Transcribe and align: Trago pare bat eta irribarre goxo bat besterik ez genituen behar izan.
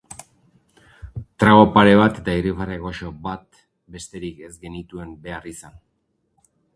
Trago 1.43 1.65
pare 1.75 1.91
bat 1.99 2.15
eta 2.21 2.37
irribarre 2.39 2.77
goxo 2.85 3.11
bat 3.27 3.61
besterik 3.97 4.41
ez 4.49 4.53
genituen 4.67 5.13
behar 5.29 5.47
izan. 5.53 5.77